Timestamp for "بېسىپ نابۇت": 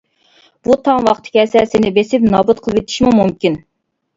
1.99-2.65